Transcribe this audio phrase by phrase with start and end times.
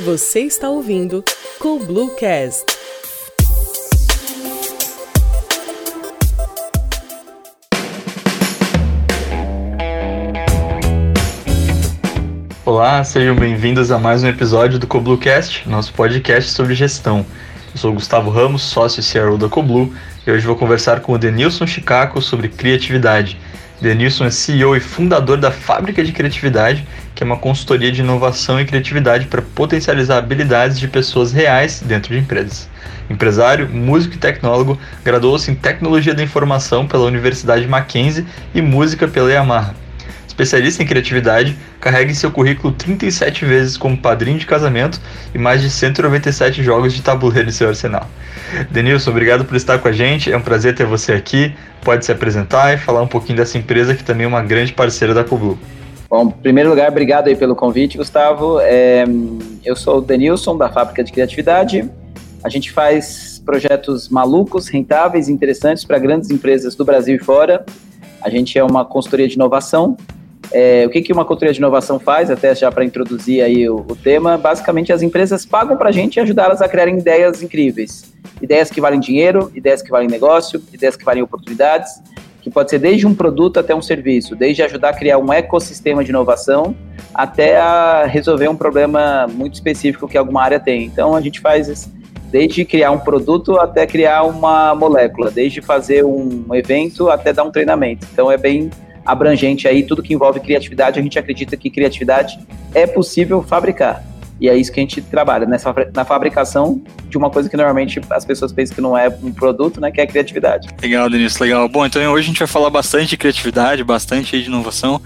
[0.00, 1.22] Você está ouvindo
[1.58, 2.64] Cool Bluecast.
[12.64, 17.26] Olá, sejam bem-vindos a mais um episódio do Coblucast, nosso podcast sobre gestão.
[17.72, 19.92] Eu sou Gustavo Ramos, sócio e CRO da Coblu,
[20.26, 23.38] e hoje vou conversar com o Denilson Chicaco sobre criatividade.
[23.80, 28.60] Denilson é CEO e fundador da Fábrica de Criatividade, que é uma consultoria de inovação
[28.60, 32.68] e criatividade para potencializar habilidades de pessoas reais dentro de empresas.
[33.10, 39.30] Empresário, músico e tecnólogo, graduou-se em Tecnologia da Informação pela Universidade Mackenzie e Música pela
[39.30, 39.74] Yamaha
[40.32, 45.00] especialista em criatividade, carrega em seu currículo 37 vezes como padrinho de casamento
[45.34, 48.08] e mais de 197 jogos de tabuleiro em seu arsenal.
[48.70, 51.54] Denilson, obrigado por estar com a gente, é um prazer ter você aqui.
[51.82, 55.12] Pode se apresentar e falar um pouquinho dessa empresa que também é uma grande parceira
[55.12, 55.58] da Coblu.
[56.12, 58.60] Bom, em primeiro lugar, obrigado aí pelo convite, Gustavo.
[58.60, 59.06] É,
[59.64, 61.90] eu sou o Denilson, da Fábrica de Criatividade.
[62.44, 67.64] A gente faz projetos malucos, rentáveis, interessantes para grandes empresas do Brasil e fora.
[68.20, 69.96] A gente é uma consultoria de inovação
[70.52, 73.76] é, o que, que uma consultoria de inovação faz, até já para introduzir aí o,
[73.88, 78.12] o, tema, basicamente as empresas pagam para a gente ajudar elas a criarem ideias incríveis.
[78.40, 82.02] Ideias que valem dinheiro, ideias que valem negócio, ideias que valem oportunidades,
[82.42, 86.02] que pode ser desde um produto até um serviço, desde ajudar a criar um ecossistema
[86.02, 86.74] de inovação
[87.14, 87.56] até
[88.06, 90.84] resolver um problema muito específico que alguma área tem.
[90.84, 91.88] Então a gente faz
[92.30, 97.50] desde criar um produto até criar uma molécula, desde fazer um evento até dar um
[97.50, 98.06] treinamento.
[98.12, 98.70] Então é bem
[99.04, 102.38] abrangente aí, tudo que envolve criatividade, a gente acredita que criatividade
[102.74, 104.11] é possível fabricar.
[104.42, 108.00] E é isso que a gente trabalha, nessa, na fabricação de uma coisa que normalmente
[108.10, 110.68] as pessoas pensam que não é um produto, né, que é a criatividade.
[110.82, 111.68] Legal, Denise, legal.
[111.68, 114.96] Bom, então hoje a gente vai falar bastante de criatividade, bastante de inovação.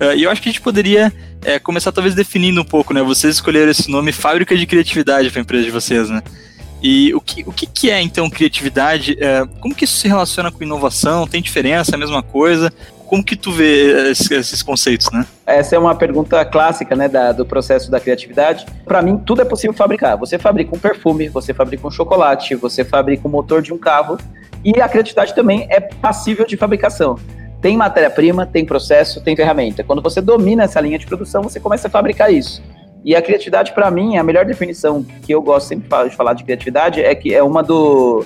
[0.00, 1.12] Uh, e eu acho que a gente poderia
[1.44, 3.02] é, começar talvez definindo um pouco, né?
[3.02, 6.22] Vocês escolheram esse nome Fábrica de Criatividade para a empresa de vocês, né?
[6.80, 9.16] E o que, o que, que é então criatividade?
[9.18, 11.26] É, como que isso se relaciona com inovação?
[11.26, 11.90] Tem diferença?
[11.90, 12.72] É a mesma coisa?
[13.06, 15.24] Como que tu vê esses, conceitos, né?
[15.46, 18.66] Essa é uma pergunta clássica, né, da, do processo da criatividade.
[18.84, 20.16] Para mim, tudo é possível fabricar.
[20.18, 24.18] Você fabrica um perfume, você fabrica um chocolate, você fabrica um motor de um carro
[24.64, 27.16] e a criatividade também é passível de fabricação.
[27.62, 29.84] Tem matéria-prima, tem processo, tem ferramenta.
[29.84, 32.62] Quando você domina essa linha de produção, você começa a fabricar isso.
[33.04, 36.42] E a criatividade, para mim, a melhor definição que eu gosto sempre de falar de
[36.42, 38.24] criatividade é que é uma do.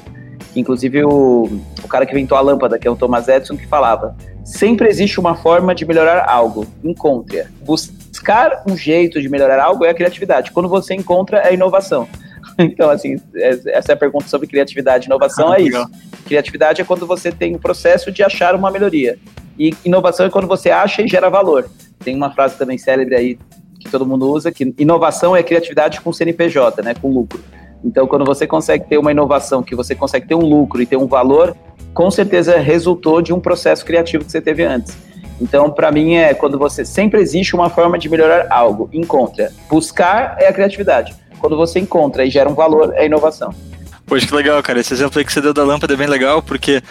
[0.57, 4.17] Inclusive, o, o cara que inventou a lâmpada, que é o Thomas Edison, que falava:
[4.45, 6.67] Sempre existe uma forma de melhorar algo.
[6.83, 7.47] Encontre-a.
[7.63, 10.51] Buscar um jeito de melhorar algo é a criatividade.
[10.51, 12.09] Quando você encontra, é a inovação.
[12.59, 15.91] Então, assim, é, essa é a pergunta sobre criatividade e inovação, ah, é isso.
[16.27, 19.19] Criatividade é quando você tem o processo de achar uma melhoria.
[19.59, 21.71] E inovação é quando você acha e gera valor.
[22.05, 23.39] Tem uma frase também célebre aí
[23.79, 27.43] que todo mundo usa, que inovação é criatividade com CNPJ, né, com lucro.
[27.85, 30.97] Então, quando você consegue ter uma inovação, que você consegue ter um lucro e ter
[30.97, 31.57] um valor,
[31.95, 34.97] com certeza resultou de um processo criativo que você teve antes.
[35.41, 39.51] Então, para mim, é quando você sempre existe uma forma de melhorar algo, encontra.
[39.71, 41.15] Buscar é a criatividade.
[41.39, 43.55] Quando você encontra e gera um valor, é inovação.
[44.05, 44.81] Poxa, que legal, cara.
[44.81, 46.83] Esse exemplo aí que você deu da lâmpada é bem legal, porque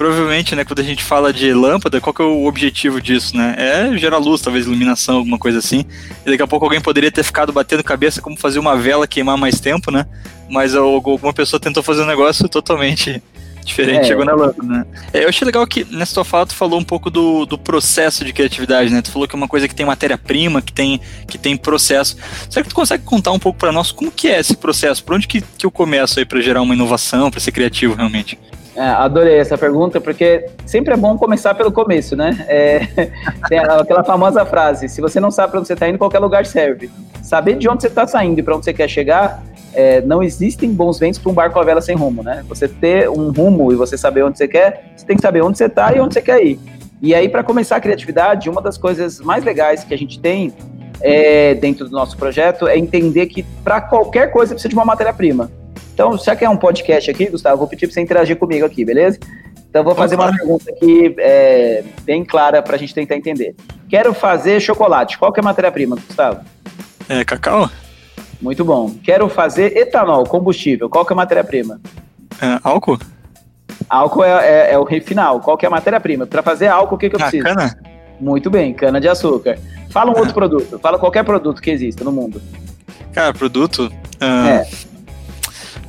[0.00, 3.54] provavelmente, né, quando a gente fala de lâmpada, qual que é o objetivo disso, né?
[3.58, 5.84] É gerar luz, talvez iluminação, alguma coisa assim.
[6.24, 9.36] E daqui a pouco alguém poderia ter ficado batendo cabeça como fazer uma vela queimar
[9.36, 10.06] mais tempo, né?
[10.48, 13.22] Mas alguma pessoa tentou fazer um negócio totalmente
[13.62, 14.04] Diferente, é.
[14.04, 14.86] chegou na lâmpada, né?
[15.12, 18.24] É, eu achei legal que nessa tua fala tu falou um pouco do, do processo
[18.24, 19.02] de criatividade, né?
[19.02, 22.16] Tu falou que é uma coisa que tem matéria-prima, que tem, que tem processo.
[22.48, 25.04] Será que tu consegue contar um pouco para nós como que é esse processo?
[25.04, 28.38] Por onde que, que eu começo aí para gerar uma inovação, para ser criativo realmente?
[28.80, 32.46] É, adorei essa pergunta, porque sempre é bom começar pelo começo, né?
[32.48, 32.78] É,
[33.46, 36.46] tem aquela famosa frase: se você não sabe para onde você está indo, qualquer lugar
[36.46, 36.90] serve.
[37.22, 39.42] Saber de onde você está saindo e para onde você quer chegar
[39.74, 42.42] é, não existem bons ventos para um barco à vela sem rumo, né?
[42.48, 45.58] Você ter um rumo e você saber onde você quer, você tem que saber onde
[45.58, 46.58] você está e onde você quer ir.
[47.02, 50.54] E aí, para começar a criatividade, uma das coisas mais legais que a gente tem
[51.02, 55.50] é, dentro do nosso projeto é entender que para qualquer coisa precisa de uma matéria-prima.
[56.00, 58.86] Então, já que é um podcast aqui, Gustavo, vou pedir para você interagir comigo aqui,
[58.86, 59.18] beleza?
[59.68, 63.54] Então, vou fazer uma pergunta aqui é, bem clara para a gente tentar entender.
[63.86, 65.18] Quero fazer chocolate.
[65.18, 66.40] Qual que é a matéria-prima, Gustavo?
[67.06, 67.68] É cacau?
[68.40, 68.94] Muito bom.
[69.04, 70.88] Quero fazer etanol, combustível.
[70.88, 71.78] Qual que é a matéria-prima?
[72.40, 72.98] É, álcool?
[73.86, 75.40] Álcool é, é, é, o final.
[75.40, 76.26] Qual que é a matéria-prima?
[76.26, 77.44] Para fazer álcool, o que, que eu ah, preciso?
[77.44, 77.78] Cana?
[78.18, 79.58] Muito bem, cana de açúcar.
[79.90, 80.78] Fala um outro produto.
[80.78, 82.40] Fala qualquer produto que exista no mundo.
[83.12, 83.92] Cara, produto?
[84.18, 84.89] Uh, é.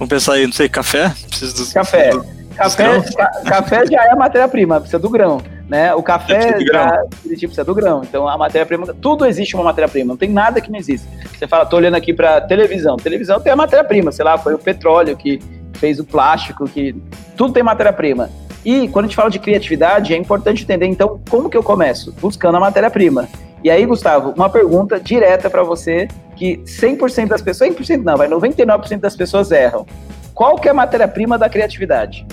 [0.01, 1.13] Vamos pensar aí, não sei, café?
[1.29, 2.09] Preciso café.
[2.09, 2.25] Do,
[2.57, 5.39] café, ca, café já é a matéria-prima, precisa do grão.
[5.69, 5.93] Né?
[5.93, 7.07] O café do grão.
[7.21, 8.01] precisa do grão.
[8.03, 11.07] Então a matéria-prima, tudo existe uma matéria-prima, não tem nada que não existe.
[11.37, 12.97] Você fala, tô olhando aqui para televisão.
[12.97, 15.39] Televisão tem a matéria-prima, sei lá, foi o petróleo que
[15.75, 16.95] fez o plástico, que
[17.37, 18.27] tudo tem matéria-prima.
[18.65, 22.11] E quando a gente fala de criatividade, é importante entender então como que eu começo?
[22.19, 23.29] Buscando a matéria-prima.
[23.63, 26.07] E aí, Gustavo, uma pergunta direta para você
[26.41, 29.85] que 100% das pessoas, 100% não, vai 99% das pessoas erram.
[30.33, 32.25] Qual que é a matéria-prima da criatividade?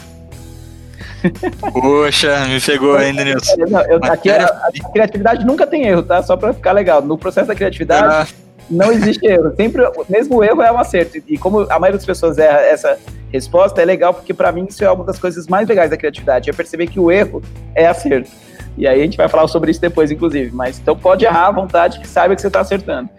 [1.74, 3.56] Poxa, me pegou ainda, Nilson.
[3.68, 6.22] Não, eu, aqui a, a, criatividade nunca tem erro, tá?
[6.22, 7.02] Só para ficar legal.
[7.02, 8.26] No processo da criatividade ah.
[8.70, 9.52] não existe erro.
[9.56, 11.18] Sempre, mesmo o erro é um acerto.
[11.26, 12.96] E como a maioria das pessoas erra essa
[13.32, 16.48] resposta, é legal porque para mim isso é uma das coisas mais legais da criatividade.
[16.48, 17.42] É perceber que o erro
[17.74, 18.30] é acerto.
[18.76, 20.54] E aí a gente vai falar sobre isso depois, inclusive.
[20.54, 23.10] Mas então pode errar à vontade, que saiba que você está acertando.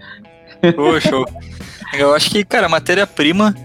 [0.76, 1.16] Poxa,
[1.98, 3.56] eu acho que, cara, matéria-prima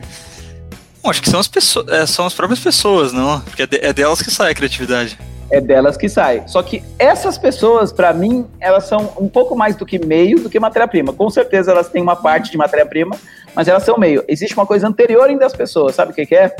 [1.04, 3.38] Bom, acho que são as pessoas, é, são as próprias pessoas, não?
[3.42, 5.18] Porque é, de, é delas que sai a criatividade.
[5.50, 6.42] É delas que sai.
[6.46, 10.48] Só que essas pessoas, para mim, elas são um pouco mais do que meio do
[10.48, 11.12] que matéria-prima.
[11.12, 13.14] Com certeza elas têm uma parte de matéria-prima,
[13.54, 14.24] mas elas são meio.
[14.26, 16.56] Existe uma coisa anterior ainda das pessoas, sabe o que, que é?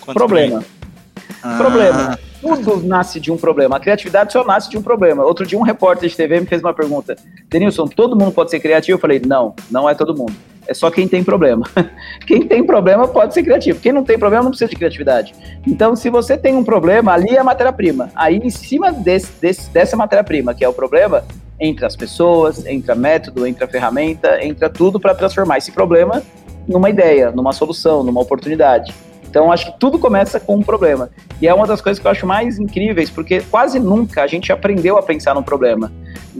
[0.00, 0.64] Quanto problema.
[1.40, 1.56] Ah.
[1.56, 2.18] Problema.
[2.40, 3.76] Tudo nasce de um problema.
[3.76, 5.24] A criatividade só nasce de um problema.
[5.24, 7.16] Outro dia um repórter de TV me fez uma pergunta.
[7.48, 8.96] Denilson, todo mundo pode ser criativo?
[8.96, 10.34] Eu falei, não, não é todo mundo
[10.70, 11.66] é só quem tem problema.
[12.24, 13.80] Quem tem problema pode ser criativo.
[13.80, 15.34] Quem não tem problema não precisa de criatividade.
[15.66, 18.08] Então, se você tem um problema, ali é a matéria-prima.
[18.14, 21.24] Aí, em cima desse, desse, dessa matéria-prima, que é o problema,
[21.58, 26.22] entra as pessoas, entra método, entra ferramenta, entra tudo para transformar esse problema
[26.68, 28.94] numa ideia, numa solução, numa oportunidade.
[29.30, 31.08] Então, acho que tudo começa com um problema.
[31.40, 34.52] E é uma das coisas que eu acho mais incríveis, porque quase nunca a gente
[34.52, 35.92] aprendeu a pensar no problema.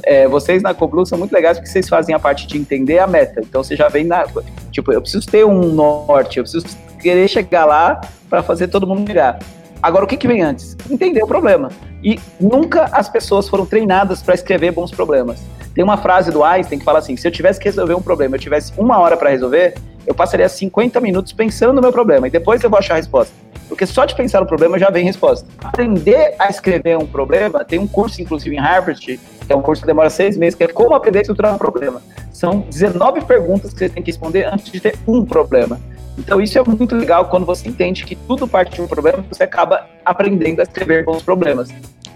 [0.02, 3.06] É, vocês na Coblu são muito legais porque vocês fazem a parte de entender a
[3.06, 3.40] meta.
[3.40, 4.26] Então, você já vem na.
[4.72, 6.66] Tipo, eu preciso ter um norte, eu preciso
[7.00, 9.38] querer chegar lá para fazer todo mundo virar.
[9.80, 10.76] Agora, o que, que vem antes?
[10.90, 11.70] Entender o problema.
[12.02, 15.40] E nunca as pessoas foram treinadas para escrever bons problemas.
[15.74, 18.34] Tem uma frase do Einstein que fala assim: se eu tivesse que resolver um problema,
[18.34, 19.74] eu tivesse uma hora para resolver,
[20.06, 23.34] eu passaria 50 minutos pensando no meu problema e depois eu vou achar a resposta.
[23.68, 25.46] Porque só de pensar no problema já vem resposta.
[25.62, 29.82] Aprender a escrever um problema, tem um curso, inclusive, em Harvard, que é um curso
[29.82, 32.02] que demora seis meses, que é como aprender a estruturar um problema.
[32.32, 35.80] São 19 perguntas que você tem que responder antes de ter um problema.
[36.18, 39.44] Então, isso é muito legal quando você entende que tudo parte de um problema, você
[39.44, 41.70] acaba aprendendo a escrever bons problemas.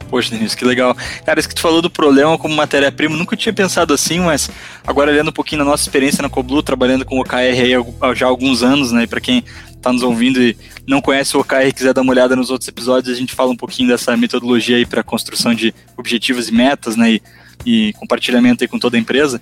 [0.09, 0.97] Poxa, Denise, que legal.
[1.25, 4.51] Cara, isso que tu falou do problema como matéria-prima, nunca tinha pensado assim, mas
[4.87, 7.73] agora olhando um pouquinho na nossa experiência na Coblu, trabalhando com OKR aí
[8.15, 9.06] já há alguns anos, né?
[9.06, 9.45] Para quem
[9.85, 10.56] está nos ouvindo e
[10.87, 13.51] não conhece o OKR e quiser dar uma olhada nos outros episódios, a gente fala
[13.51, 17.12] um pouquinho dessa metodologia aí para construção de objetivos e metas, né?
[17.12, 17.23] E,
[17.67, 19.41] e compartilhamento aí com toda a empresa.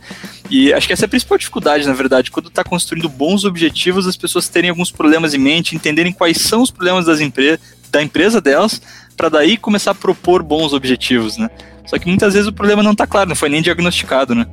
[0.50, 4.06] E acho que essa é a principal dificuldade, na verdade, quando está construindo bons objetivos,
[4.06, 7.59] as pessoas terem alguns problemas em mente, entenderem quais são os problemas das empre
[7.91, 8.81] da empresa delas,
[9.23, 11.49] para daí começar a propor bons objetivos, né?
[11.87, 14.49] Só que muitas vezes o problema não está claro, não foi nem diagnosticado, né?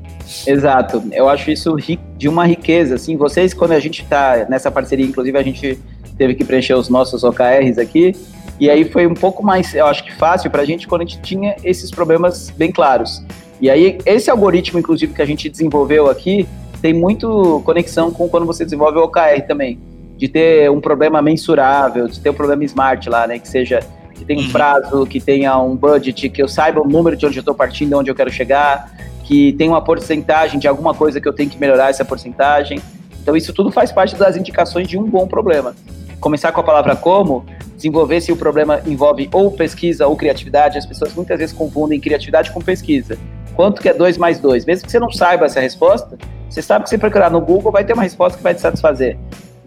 [0.45, 1.03] Exato.
[1.11, 1.75] Eu acho isso
[2.15, 3.17] de uma riqueza, assim.
[3.17, 5.79] Vocês, quando a gente está nessa parceria, inclusive a gente
[6.19, 8.15] teve que preencher os nossos OKRs aqui,
[8.59, 11.05] e aí foi um pouco mais, eu acho que fácil para a gente quando a
[11.05, 13.23] gente tinha esses problemas bem claros.
[13.59, 16.47] E aí, esse algoritmo, inclusive, que a gente desenvolveu aqui,
[16.79, 19.79] tem muito conexão com quando você desenvolve o OKR também.
[20.15, 23.39] De ter um problema mensurável, de ter um problema smart lá, né?
[23.39, 23.79] Que seja
[24.19, 24.51] que tenha um uhum.
[24.51, 27.97] prazo, que tenha um budget, que eu saiba o número de onde eu estou partindo,
[27.97, 28.91] onde eu quero chegar,
[29.23, 32.81] que tenha uma porcentagem de alguma coisa que eu tenho que melhorar essa porcentagem.
[33.21, 35.73] Então isso tudo faz parte das indicações de um bom problema.
[36.19, 37.45] Começar com a palavra como,
[37.75, 40.77] desenvolver se o problema envolve ou pesquisa ou criatividade.
[40.77, 43.17] As pessoas muitas vezes confundem criatividade com pesquisa.
[43.55, 44.65] Quanto que é 2 mais 2?
[44.65, 46.17] Mesmo que você não saiba essa resposta,
[46.49, 49.17] você sabe que se procurar no Google vai ter uma resposta que vai te satisfazer.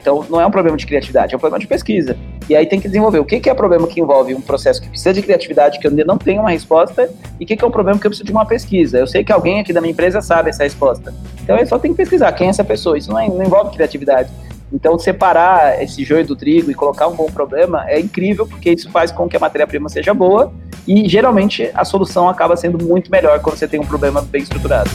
[0.00, 2.16] Então, não é um problema de criatividade, é um problema de pesquisa.
[2.48, 4.88] E aí tem que desenvolver o que, que é problema que envolve um processo que
[4.88, 7.66] precisa de criatividade, que eu ainda não tenho uma resposta, e o que, que é
[7.66, 8.98] um problema que eu preciso de uma pesquisa.
[8.98, 11.14] Eu sei que alguém aqui da minha empresa sabe essa resposta.
[11.42, 12.98] Então, eu só tenho que pesquisar quem é essa pessoa.
[12.98, 14.30] Isso não, é, não envolve criatividade.
[14.72, 18.90] Então, separar esse joio do trigo e colocar um bom problema é incrível, porque isso
[18.90, 20.52] faz com que a matéria-prima seja boa
[20.86, 24.90] e, geralmente, a solução acaba sendo muito melhor quando você tem um problema bem estruturado.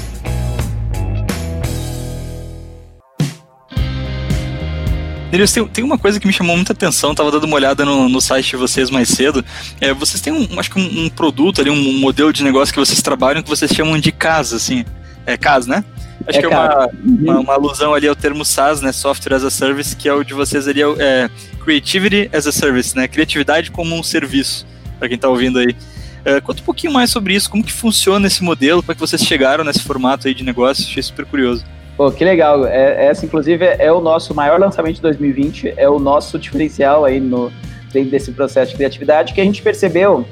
[5.31, 8.07] Neils, tem, tem uma coisa que me chamou muita atenção, tava dando uma olhada no,
[8.07, 9.43] no site de vocês mais cedo.
[9.81, 12.79] É, vocês têm um, acho que um, um, produto ali, um modelo de negócio que
[12.79, 14.85] vocês trabalham que vocês chamam de casa, assim.
[15.25, 15.83] É casa, né?
[16.25, 18.93] Acho é que é uma, uma, uma, alusão ali ao termo SaaS, né?
[18.93, 21.29] Software as a Service, que é o de vocês ali, é, é
[21.63, 23.07] Creativity as a Service, né?
[23.07, 24.65] Criatividade como um serviço,
[24.97, 25.75] para quem tá ouvindo aí.
[26.23, 29.01] É, conta um pouquinho mais sobre isso, como que funciona esse modelo, como é que
[29.01, 31.63] vocês chegaram nesse formato aí de negócio, achei super curioso.
[31.97, 32.65] Pô, que legal.
[32.67, 37.19] É, essa, inclusive, é o nosso maior lançamento de 2020, é o nosso diferencial aí
[37.19, 37.51] no,
[37.91, 40.23] dentro desse processo de criatividade, que a gente percebeu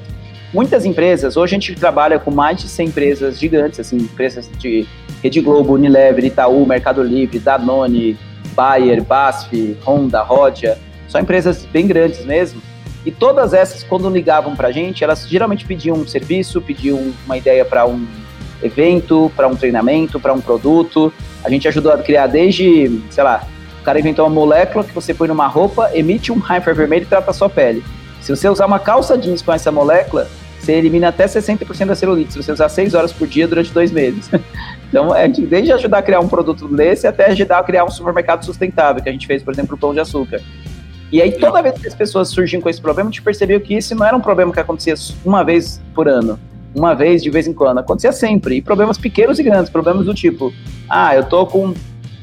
[0.54, 4.88] muitas empresas, hoje a gente trabalha com mais de 100 empresas gigantes, assim, empresas de
[5.24, 8.16] Rede Globo, Unilever, Itaú, Mercado Livre, Danone,
[8.54, 10.78] Bayer, BASF, Honda, Rodia,
[11.10, 12.62] são empresas bem grandes mesmo.
[13.06, 17.38] E todas essas, quando ligavam para a gente, elas geralmente pediam um serviço, pediam uma
[17.38, 18.06] ideia para um
[18.62, 21.12] evento, para um treinamento, para um produto.
[21.44, 23.48] A gente ajudou a criar desde, sei lá,
[23.82, 27.06] o cara inventou uma molécula que você põe numa roupa, emite um raio vermelho e
[27.06, 27.84] trata a sua pele.
[28.22, 30.28] Se você usar uma calça jeans com essa molécula,
[30.60, 33.92] você elimina até 60% da celulite, se você usar 6 horas por dia durante dois
[33.92, 34.30] meses.
[34.88, 38.46] Então, é desde ajudar a criar um produto desse até ajudar a criar um supermercado
[38.46, 40.40] sustentável, que a gente fez, por exemplo, o pão de açúcar.
[41.12, 43.76] E aí, toda vez que as pessoas surgiam com esse problema, a gente percebeu que
[43.76, 44.94] isso não era um problema que acontecia
[45.26, 46.40] uma vez por ano,
[46.76, 48.58] uma vez de vez em quando, acontecia sempre.
[48.58, 50.54] E problemas pequenos e grandes, problemas do tipo,
[50.90, 51.74] ah, eu tô com.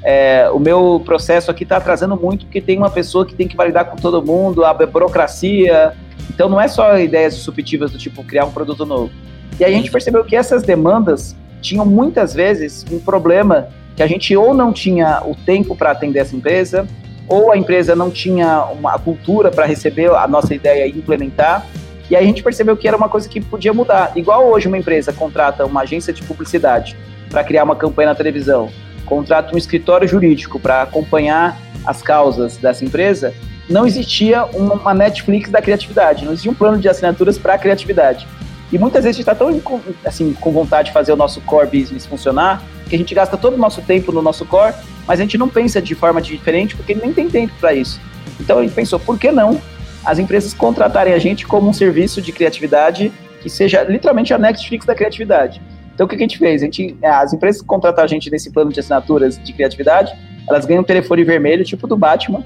[0.05, 3.57] É, o meu processo aqui está atrasando muito porque tem uma pessoa que tem que
[3.57, 5.93] validar com todo mundo, a burocracia,
[6.29, 9.13] então não é só ideias disruptivas do tipo criar um produto novo.
[9.61, 14.07] E aí a gente percebeu que essas demandas tinham muitas vezes um problema que a
[14.07, 16.87] gente ou não tinha o tempo para atender essa empresa,
[17.29, 21.67] ou a empresa não tinha uma cultura para receber a nossa ideia e implementar.
[22.11, 24.13] E aí a gente percebeu que era uma coisa que podia mudar.
[24.17, 26.97] Igual hoje uma empresa contrata uma agência de publicidade
[27.31, 28.71] para criar uma campanha na televisão,
[29.07, 33.33] contrata um escritório jurídico para acompanhar as causas dessa empresa,
[33.69, 38.27] não existia uma Netflix da criatividade, não existia um plano de assinaturas para a criatividade.
[38.71, 41.67] E muitas vezes a gente está tão assim, com vontade de fazer o nosso core
[41.67, 44.75] business funcionar, que a gente gasta todo o nosso tempo no nosso core,
[45.07, 48.01] mas a gente não pensa de forma diferente porque nem tem tempo para isso.
[48.41, 49.61] Então a gente pensou, por que não
[50.05, 54.87] as empresas contratarem a gente como um serviço de criatividade que seja literalmente a Netflix
[54.87, 55.61] da criatividade?
[55.95, 56.63] Então o que a gente fez?
[56.63, 60.13] A gente, as empresas que contratam a gente nesse plano de assinaturas de criatividade,
[60.49, 62.45] elas ganham um telefone vermelho, tipo do Batman,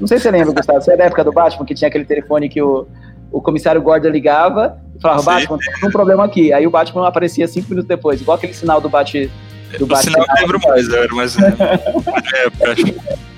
[0.00, 2.04] não sei se você lembra, Gustavo, você é da época do Batman, que tinha aquele
[2.04, 2.86] telefone que o,
[3.32, 5.22] o comissário Gordon ligava e falava.
[5.22, 6.52] Batman, tem um problema aqui.
[6.52, 9.30] Aí o Batman aparecia cinco minutos depois, igual aquele sinal do bate
[9.78, 11.36] do bate sinal eu lembro mais, eu era mais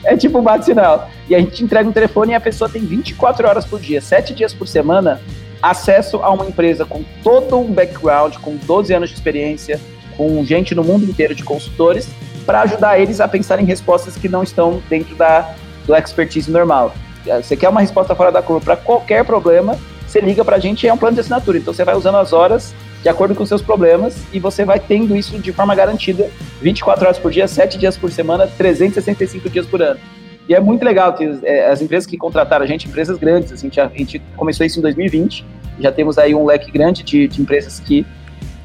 [0.05, 1.11] é, é tipo bate-sinal.
[1.29, 4.35] E a gente entrega um telefone e a pessoa tem 24 horas por dia, 7
[4.35, 5.21] dias por semana,
[5.63, 9.81] acesso a uma empresa com todo um background, com 12 anos de experiência,
[10.17, 12.09] com gente no mundo inteiro de consultores,
[12.45, 15.55] para ajudar eles a pensar em respostas que não estão dentro da
[15.87, 16.93] do expertise normal.
[17.25, 20.87] Você quer uma resposta fora da curva para qualquer problema, você liga para a gente
[20.87, 21.59] é um plano de assinatura.
[21.59, 22.75] Então você vai usando as horas
[23.07, 26.29] de acordo com seus problemas e você vai tendo isso de forma garantida
[26.61, 30.01] 24 horas por dia, 7 dias por semana, 365 dias por ano.
[30.49, 33.71] E é muito legal que é, as empresas que contrataram a gente, empresas grandes, assim,
[33.77, 35.47] a gente começou isso em 2020,
[35.79, 38.05] já temos aí um leque grande de, de empresas que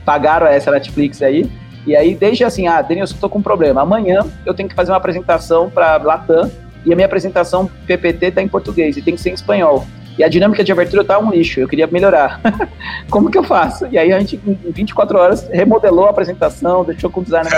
[0.04, 1.48] pagaram essa Netflix aí.
[1.86, 3.82] E aí, desde assim, ah, Denilson, estou com um problema.
[3.82, 6.50] Amanhã eu tenho que fazer uma apresentação para Latam
[6.84, 9.86] e a minha apresentação PPT está em português e tem que ser em espanhol.
[10.22, 12.40] E a dinâmica de abertura tá um lixo, eu queria melhorar.
[13.10, 13.88] Como que eu faço?
[13.92, 17.50] E aí a gente, em 24 horas, remodelou a apresentação, deixou com o designer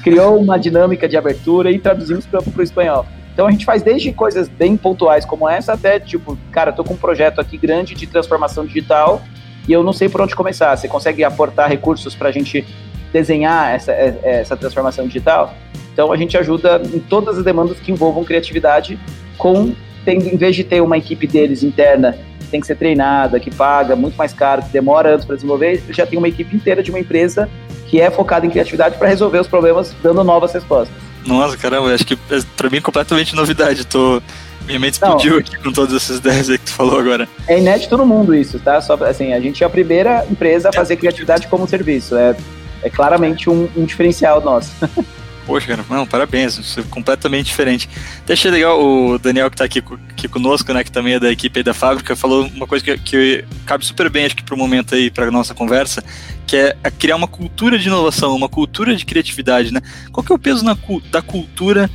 [0.00, 3.04] criou uma dinâmica de abertura e traduzimos para o espanhol.
[3.32, 6.94] Então a gente faz desde coisas bem pontuais como essa até tipo, cara, tô com
[6.94, 9.20] um projeto aqui grande de transformação digital
[9.66, 10.76] e eu não sei por onde começar.
[10.76, 12.64] Você consegue aportar recursos para a gente
[13.12, 15.52] desenhar essa, essa transformação digital?
[15.92, 18.96] Então a gente ajuda em todas as demandas que envolvam criatividade,
[19.36, 19.74] com
[20.04, 23.50] tendo, em vez de ter uma equipe deles interna que tem que ser treinada, que
[23.50, 26.90] paga muito mais caro, que demora anos para desenvolver, já tem uma equipe inteira de
[26.90, 27.48] uma empresa
[27.88, 30.96] que é focada em criatividade para resolver os problemas, dando novas respostas.
[31.26, 33.86] Nossa, caramba, acho que é, para mim é completamente novidade.
[33.86, 34.20] Tô
[34.66, 37.28] minha mente explodiu Não, aqui com todas essas ideias aí que tu falou agora.
[37.46, 38.80] É inédito no mundo isso, tá?
[38.80, 42.16] Só assim, a gente é a primeira empresa a fazer criatividade como serviço.
[42.16, 42.34] É,
[42.82, 44.72] é claramente um, um diferencial nosso.
[45.46, 47.88] Poxa, cara, não, parabéns, isso é completamente diferente.
[48.20, 51.30] Até achei legal o Daniel que está aqui, aqui conosco, né, que também é da
[51.30, 54.58] equipe da fábrica, falou uma coisa que, que cabe super bem, acho que para o
[54.58, 56.02] momento aí, para nossa conversa,
[56.46, 59.82] que é criar uma cultura de inovação, uma cultura de criatividade, né?
[60.10, 60.76] Qual que é o peso na,
[61.10, 61.90] da cultura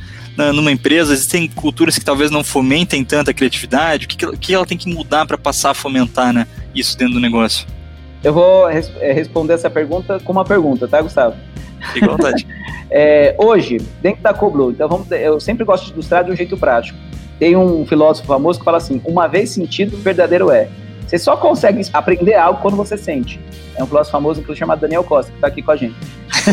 [0.54, 1.12] numa empresa?
[1.12, 5.26] Existem culturas que talvez não fomentem tanta criatividade, o que, que ela tem que mudar
[5.26, 7.66] para passar a fomentar, né, isso dentro do negócio?
[8.22, 11.34] Eu vou res é, responder essa pergunta com uma pergunta, tá, Gustavo?
[11.92, 12.46] Fique à vontade.
[12.90, 16.56] é, hoje, dentro da Coblu, então vamos, eu sempre gosto de ilustrar de um jeito
[16.56, 16.98] prático.
[17.38, 20.68] Tem um filósofo famoso que fala assim: uma vez sentido, verdadeiro é.
[21.06, 23.40] Você só consegue aprender algo quando você sente.
[23.74, 25.96] É um filósofo famoso, inclusive, chamado Daniel Costa, que está aqui com a gente.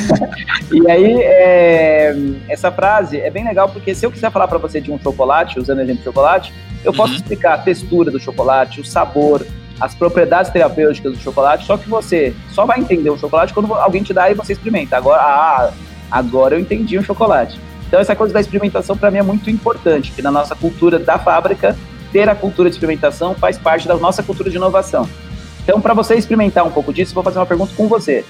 [0.71, 2.15] e aí, é,
[2.47, 5.59] essa frase é bem legal, porque se eu quiser falar para você de um chocolate,
[5.59, 6.53] usando o exemplo de chocolate,
[6.83, 7.17] eu posso uhum.
[7.17, 9.45] explicar a textura do chocolate, o sabor,
[9.79, 14.01] as propriedades terapêuticas do chocolate, só que você só vai entender o chocolate quando alguém
[14.01, 14.97] te dá e você experimenta.
[14.97, 15.71] Agora, ah,
[16.11, 17.59] agora eu entendi o chocolate.
[17.87, 21.17] Então essa coisa da experimentação para mim é muito importante, que na nossa cultura da
[21.17, 21.75] fábrica,
[22.11, 25.07] ter a cultura de experimentação faz parte da nossa cultura de inovação.
[25.63, 28.23] Então, para você experimentar um pouco disso, vou fazer uma pergunta com você.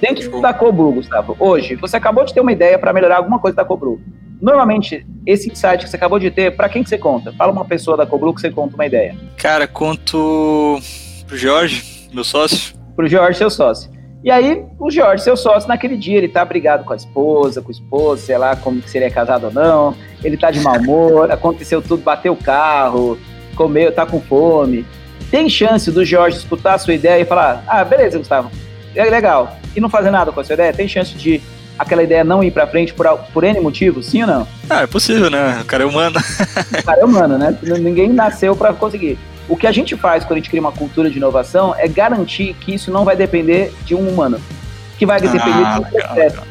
[0.00, 3.56] Dentro da Cobru, Gustavo, hoje, você acabou de ter uma ideia para melhorar alguma coisa
[3.56, 4.00] da Cobru.
[4.40, 7.32] Normalmente, esse insight que você acabou de ter, para quem que você conta?
[7.32, 9.16] Fala uma pessoa da Cobru que você conta uma ideia.
[9.36, 10.78] Cara, conto
[11.26, 12.74] pro Jorge, meu sócio.
[12.94, 13.90] Pro Jorge, seu sócio.
[14.24, 17.68] E aí, o Jorge, seu sócio, naquele dia, ele tá brigado com a esposa, com
[17.68, 21.30] o esposo, sei lá como que seria casado ou não, ele tá de mau humor,
[21.30, 23.18] aconteceu tudo, bateu o carro,
[23.54, 24.86] comeu, tá com fome.
[25.30, 28.50] Tem chance do Jorge escutar a sua ideia e falar: ah, beleza, Gustavo,
[28.94, 30.72] é legal, e não fazer nada com a sua ideia?
[30.72, 31.42] Tem chance de
[31.78, 34.48] aquela ideia não ir para frente por, por N motivos, sim ou não?
[34.70, 35.60] Ah, é possível, né?
[35.60, 36.16] O cara é humano.
[36.80, 37.54] o cara é humano, né?
[37.62, 39.18] Ninguém nasceu para conseguir.
[39.48, 42.54] O que a gente faz quando a gente cria uma cultura de inovação é garantir
[42.54, 44.40] que isso não vai depender de um humano,
[44.98, 46.42] que vai depender ah, de um processo.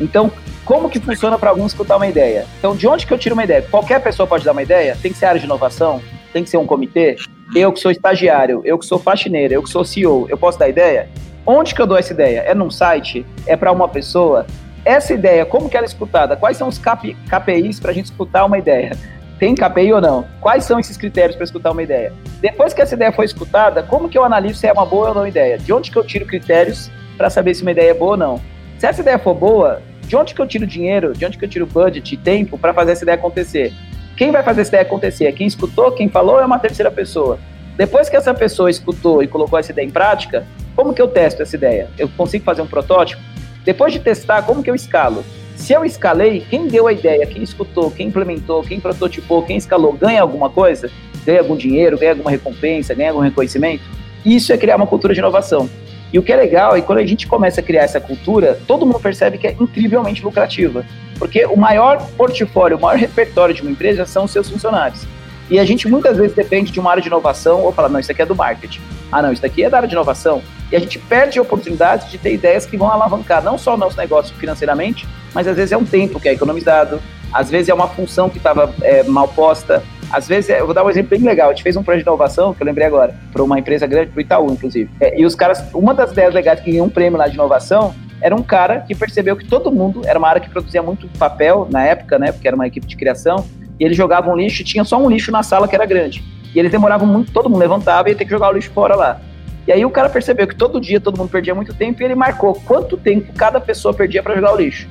[0.00, 0.32] Então,
[0.64, 2.46] como que funciona para alguns escutar uma ideia?
[2.58, 3.62] Então, de onde que eu tiro uma ideia?
[3.62, 4.96] Qualquer pessoa pode dar uma ideia?
[5.00, 6.00] Tem que ser área de inovação?
[6.32, 7.16] Tem que ser um comitê?
[7.54, 10.68] Eu que sou estagiário, eu que sou faxineiro, eu que sou CEO, eu posso dar
[10.68, 11.08] ideia?
[11.46, 12.40] Onde que eu dou essa ideia?
[12.40, 13.24] É num site?
[13.46, 14.46] É para uma pessoa?
[14.84, 16.36] Essa ideia, como que ela é escutada?
[16.36, 18.96] Quais são os KPIs para a gente escutar uma ideia?
[19.40, 20.26] Tem KPI ou não?
[20.38, 22.12] Quais são esses critérios para escutar uma ideia?
[22.42, 25.14] Depois que essa ideia foi escutada, como que eu analiso se é uma boa ou
[25.14, 25.56] não ideia?
[25.56, 28.40] De onde que eu tiro critérios para saber se uma ideia é boa ou não?
[28.78, 31.48] Se essa ideia for boa, de onde que eu tiro dinheiro, de onde que eu
[31.48, 33.72] tiro budget e tempo para fazer essa ideia acontecer?
[34.14, 35.24] Quem vai fazer essa ideia acontecer?
[35.24, 37.38] É quem escutou, quem falou ou é uma terceira pessoa?
[37.78, 40.44] Depois que essa pessoa escutou e colocou essa ideia em prática,
[40.76, 41.88] como que eu testo essa ideia?
[41.98, 43.22] Eu consigo fazer um protótipo?
[43.64, 45.24] Depois de testar, como que eu escalo?
[45.60, 49.92] Se eu escalei, quem deu a ideia, quem escutou, quem implementou, quem prototipou, quem escalou,
[49.92, 50.90] ganha alguma coisa?
[51.24, 53.84] Ganha algum dinheiro, ganha alguma recompensa, ganha algum reconhecimento?
[54.24, 55.68] Isso é criar uma cultura de inovação.
[56.10, 58.58] E o que é legal é que quando a gente começa a criar essa cultura,
[58.66, 60.84] todo mundo percebe que é incrivelmente lucrativa.
[61.18, 65.06] Porque o maior portfólio, o maior repertório de uma empresa são os seus funcionários.
[65.50, 68.12] E a gente muitas vezes depende de uma área de inovação ou fala, não, isso
[68.12, 68.80] aqui é do marketing.
[69.10, 70.42] Ah, não, isso aqui é da área de inovação.
[70.70, 73.76] E a gente perde a oportunidade de ter ideias que vão alavancar não só o
[73.76, 77.02] nosso negócio financeiramente, mas às vezes é um tempo que é economizado,
[77.32, 80.74] às vezes é uma função que estava é, mal posta, às vezes, é, eu vou
[80.74, 81.50] dar um exemplo bem legal.
[81.50, 84.10] A gente fez um projeto de inovação, que eu lembrei agora, para uma empresa grande,
[84.10, 84.90] para o Itaú, inclusive.
[85.00, 87.94] É, e os caras, uma das ideias legais que ganhou um prêmio lá de inovação
[88.20, 91.66] era um cara que percebeu que todo mundo, era uma área que produzia muito papel
[91.70, 93.46] na época, né, porque era uma equipe de criação,
[93.80, 96.22] e eles jogavam lixo, tinha só um lixo na sala que era grande.
[96.54, 98.94] E eles demoravam muito, todo mundo levantava e ia ter que jogar o lixo fora
[98.94, 99.20] lá.
[99.66, 102.14] E aí o cara percebeu que todo dia todo mundo perdia muito tempo e ele
[102.14, 104.86] marcou quanto tempo cada pessoa perdia para jogar o lixo.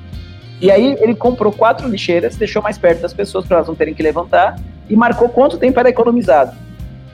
[0.60, 3.93] E aí ele comprou quatro lixeiras, deixou mais perto das pessoas para elas não terem
[3.93, 6.56] que levantar e marcou quanto tempo era economizado.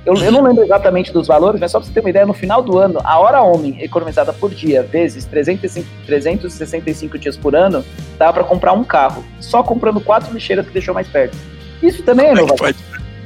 [0.05, 2.33] Eu, eu não lembro exatamente dos valores, mas só para você ter uma ideia, no
[2.33, 7.83] final do ano, a hora homem economizada por dia, vezes 305, 365 dias por ano,
[8.17, 11.35] dá para comprar um carro, só comprando quatro lixeiras que deixou mais perto.
[11.81, 12.73] Isso também é, é inovação.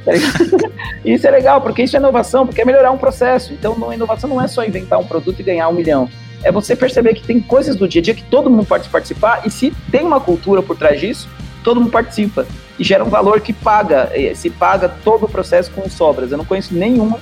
[1.04, 3.52] isso é legal, porque isso é inovação, porque é melhorar um processo.
[3.52, 6.08] Então, inovação não é só inventar um produto e ganhar um milhão.
[6.42, 9.42] É você perceber que tem coisas do dia a dia que todo mundo pode participar,
[9.44, 11.28] e se tem uma cultura por trás disso,
[11.62, 12.46] todo mundo participa.
[12.78, 16.32] E gera um valor que paga, eh, se paga todo o processo com sobras.
[16.32, 17.18] Eu não conheço nenhuma,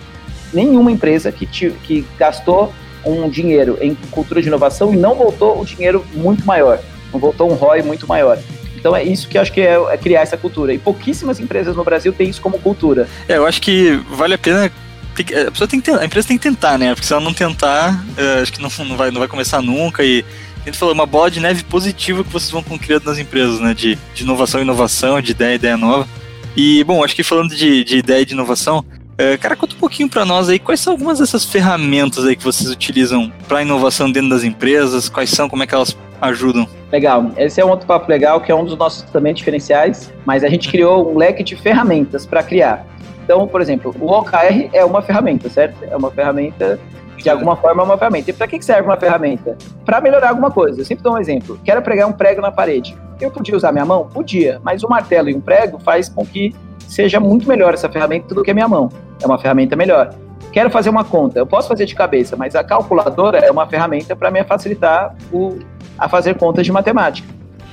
[0.52, 2.72] nenhuma empresa que, te, que gastou
[3.04, 6.78] um dinheiro em cultura de inovação e não voltou o dinheiro muito maior.
[7.12, 8.38] Não voltou um ROI muito maior.
[8.78, 10.72] Então é isso que eu acho que é, é, criar essa cultura.
[10.72, 13.08] E pouquíssimas empresas no Brasil têm isso como cultura.
[13.28, 14.66] É, eu acho que vale a pena.
[14.66, 16.94] A, pessoa tem que, a empresa tem que tentar, né?
[16.94, 20.04] Porque se ela não tentar, é, acho que não, não, vai, não vai começar nunca.
[20.04, 20.24] E
[20.62, 23.74] a gente falou, uma bola de neve positiva que vocês vão criando nas empresas, né?
[23.74, 26.08] De, de inovação, inovação, de ideia, ideia nova.
[26.56, 28.84] E, bom, acho que falando de, de ideia de inovação,
[29.16, 32.44] é, cara, conta um pouquinho para nós aí, quais são algumas dessas ferramentas aí que
[32.44, 35.08] vocês utilizam para inovação dentro das empresas?
[35.08, 36.68] Quais são, como é que elas ajudam?
[36.90, 40.42] Legal, esse é um outro papo legal, que é um dos nossos também diferenciais, mas
[40.42, 42.86] a gente criou um leque de ferramentas para criar.
[43.24, 45.84] Então, por exemplo, o OKR é uma ferramenta, certo?
[45.84, 46.80] É uma ferramenta,
[47.18, 48.30] de alguma forma é uma ferramenta.
[48.30, 49.58] E para que serve uma ferramenta?
[49.84, 50.80] Para melhorar alguma coisa.
[50.80, 51.60] Eu sempre dou um exemplo.
[51.62, 52.96] Quero pregar um prego na parede.
[53.20, 54.08] Eu podia usar minha mão?
[54.08, 58.34] Podia, mas o martelo e um prego faz com que seja muito melhor essa ferramenta
[58.34, 58.88] do que a minha mão.
[59.22, 60.14] É uma ferramenta melhor.
[60.52, 64.16] Quero fazer uma conta, eu posso fazer de cabeça, mas a calculadora é uma ferramenta
[64.16, 65.58] para me facilitar o,
[65.98, 67.28] a fazer contas de matemática.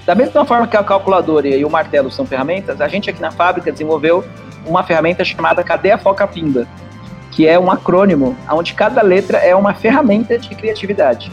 [0.05, 3.31] Da mesma forma que a calculadora e o martelo são ferramentas, a gente aqui na
[3.31, 4.23] fábrica desenvolveu
[4.65, 6.67] uma ferramenta chamada Cadeia Foca Pimba,
[7.31, 11.31] que é um acrônimo onde cada letra é uma ferramenta de criatividade.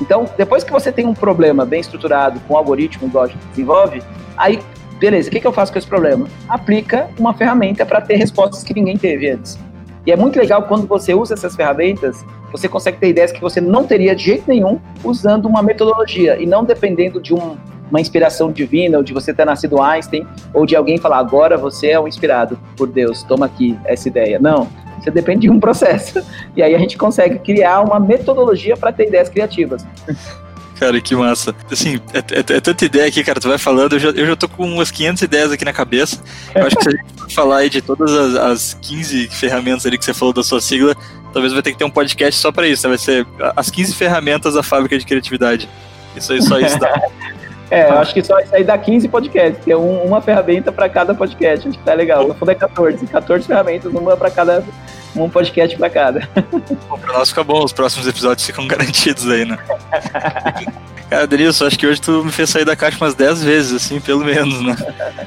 [0.00, 4.02] Então, depois que você tem um problema bem estruturado com algoritmo a gente desenvolve,
[4.36, 4.60] aí
[4.98, 6.26] Beleza, o que, que eu faço com esse problema?
[6.48, 9.58] Aplica uma ferramenta para ter respostas que ninguém teve antes.
[10.06, 13.60] E é muito legal quando você usa essas ferramentas, você consegue ter ideias que você
[13.60, 17.56] não teria de jeito nenhum usando uma metodologia e não dependendo de um,
[17.90, 21.88] uma inspiração divina, ou de você ter nascido Einstein, ou de alguém falar, agora você
[21.88, 24.38] é um inspirado por Deus, toma aqui essa ideia.
[24.38, 24.68] Não.
[25.00, 26.22] Você depende de um processo.
[26.56, 29.84] E aí a gente consegue criar uma metodologia para ter ideias criativas.
[30.78, 31.54] Cara, que massa.
[31.70, 34.36] Assim, é, é, é, tanta ideia aqui, cara, tu vai falando, eu já, eu já
[34.36, 36.22] tô com umas 500 ideias aqui na cabeça.
[36.54, 39.96] Eu acho que se a gente falar aí de todas as, as 15 ferramentas ali
[39.96, 40.96] que você falou da sua sigla,
[41.32, 42.90] talvez vai ter que ter um podcast só para isso, né?
[42.90, 45.68] Vai ser as 15 ferramentas da fábrica de criatividade.
[46.16, 46.92] Isso aí, só isso dá.
[47.74, 50.70] É, eu acho que só isso aí dá 15 podcasts, que é um, uma ferramenta
[50.70, 51.68] para cada podcast.
[51.68, 52.28] Acho que tá legal.
[52.28, 53.06] No fundo é 14.
[53.06, 54.64] 14 ferramentas, uma para cada.
[55.16, 56.28] Um podcast para cada.
[56.88, 59.56] Bom, pra nós fica bom, os próximos episódios ficam garantidos aí, né?
[61.08, 64.00] Cara, Denilson, acho que hoje tu me fez sair da caixa umas 10 vezes, assim,
[64.00, 64.74] pelo menos, né?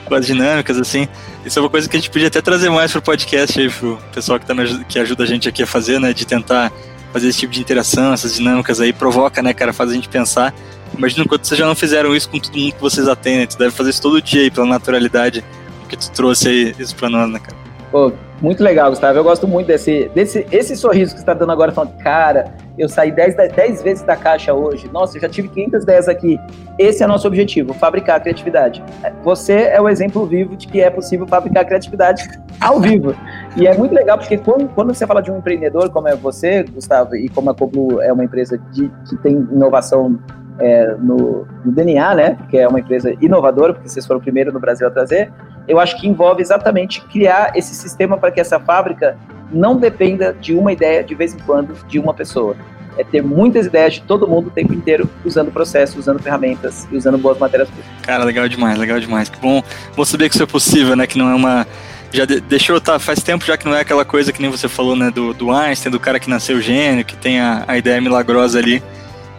[0.05, 1.07] Com as dinâmicas, assim.
[1.45, 3.97] Isso é uma coisa que a gente podia até trazer mais pro podcast aí, pro
[4.13, 4.53] pessoal que, tá,
[4.89, 6.11] que ajuda a gente aqui a fazer, né?
[6.11, 6.71] De tentar
[7.13, 9.71] fazer esse tipo de interação, essas dinâmicas aí, provoca, né, cara?
[9.71, 10.53] Faz a gente pensar.
[10.95, 13.47] Imagina quanto vocês já não fizeram isso com todo mundo que vocês atendem.
[13.47, 15.43] Tu deve fazer isso todo dia aí, pela naturalidade
[15.87, 17.57] que tu trouxe aí isso pra nós, né, cara?
[17.91, 19.17] Pô, muito legal, Gustavo.
[19.17, 22.87] Eu gosto muito desse, desse esse sorriso que você está dando agora, falando, cara, eu
[22.89, 24.89] saí 10, 10 vezes da caixa hoje.
[24.91, 26.39] Nossa, eu já tive 500 ideias aqui.
[26.77, 28.83] Esse é nosso objetivo, fabricar criatividade.
[29.23, 33.15] Você é o exemplo vivo de que é possível fabricar criatividade ao vivo.
[33.55, 36.63] E é muito legal, porque quando, quando você fala de um empreendedor como é você,
[36.63, 40.19] Gustavo, e como a Coblu é uma empresa de, que tem inovação
[40.59, 42.37] é, no, no, DNA, né?
[42.49, 45.31] Que é uma empresa inovadora, porque vocês foram o primeiro no Brasil a trazer.
[45.67, 49.17] Eu acho que envolve exatamente criar esse sistema para que essa fábrica
[49.51, 52.55] não dependa de uma ideia de vez em quando de uma pessoa.
[52.97, 56.97] É ter muitas ideias de todo mundo o tempo inteiro, usando processos, usando ferramentas e
[56.97, 57.85] usando boas matérias-primas.
[58.01, 59.29] Cara, legal demais, legal demais.
[59.29, 59.61] Que bom,
[59.95, 61.05] bom saber que isso é possível, né?
[61.05, 61.67] Que não é uma
[62.11, 64.67] já de, deixou, tá, faz tempo já que não é aquela coisa que nem você
[64.69, 67.99] falou, né, do, do Einstein, do cara que nasceu gênio, que tem a, a ideia
[67.99, 68.81] milagrosa ali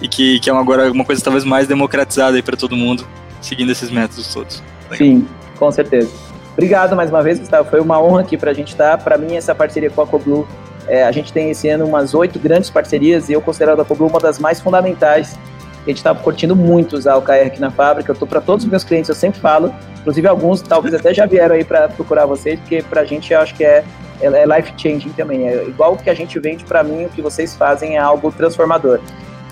[0.00, 3.06] e que, que é agora uma coisa talvez mais democratizada aí para todo mundo,
[3.40, 4.62] seguindo esses métodos todos.
[4.96, 5.26] Sim,
[5.58, 6.10] com certeza.
[6.52, 7.68] Obrigado mais uma vez, Gustavo.
[7.70, 8.98] Foi uma honra aqui para a gente estar.
[8.98, 10.46] Para mim, essa parceria com a CoBlue,
[10.88, 14.08] é, a gente tem esse ano umas oito grandes parcerias e eu considero a CoBlue
[14.08, 15.38] uma das mais fundamentais.
[15.84, 18.10] A gente está curtindo muito usar o KR aqui na fábrica.
[18.10, 19.72] Eu estou para todos os meus clientes, eu sempre falo.
[20.00, 23.40] Inclusive, alguns talvez até já vieram aí para procurar vocês, porque para a gente eu
[23.40, 23.84] acho que é,
[24.20, 25.48] é, é life changing também.
[25.48, 28.32] É igual o que a gente vende, para mim, o que vocês fazem é algo
[28.32, 29.00] transformador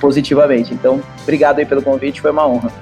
[0.00, 0.72] positivamente.
[0.72, 2.72] Então, obrigado aí pelo convite, foi uma honra.